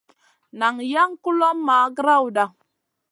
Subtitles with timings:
[0.59, 2.43] Nan jaŋ kulomʼma grawda.